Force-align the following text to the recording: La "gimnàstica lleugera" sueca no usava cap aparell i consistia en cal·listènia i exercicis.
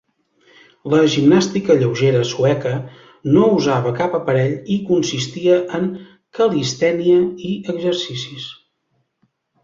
La 0.91 0.99
"gimnàstica 1.15 1.73
lleugera" 1.81 2.21
sueca 2.29 2.71
no 3.35 3.43
usava 3.57 3.91
cap 3.99 4.15
aparell 4.19 4.55
i 4.75 4.77
consistia 4.87 5.59
en 5.81 5.85
cal·listènia 6.39 7.19
i 7.51 7.51
exercicis. 7.75 8.49